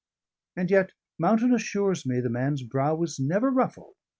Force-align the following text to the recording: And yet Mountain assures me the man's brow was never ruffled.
And 0.55 0.71
yet 0.71 0.93
Mountain 1.19 1.53
assures 1.53 2.07
me 2.07 2.21
the 2.21 2.29
man's 2.31 2.63
brow 2.63 2.95
was 2.95 3.19
never 3.19 3.51
ruffled. 3.51 3.93